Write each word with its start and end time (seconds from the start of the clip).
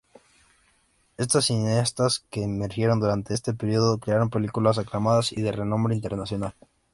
Estas 1.17 1.45
cineastas, 1.45 2.25
que 2.31 2.41
emergieron 2.43 2.99
durante 2.99 3.35
este 3.35 3.53
período, 3.53 3.99
crearon 3.99 4.31
películas 4.31 4.79
aclamadas 4.79 5.31
y 5.31 5.43
de 5.43 5.51
renombre 5.51 5.93
internacional. 5.93 6.55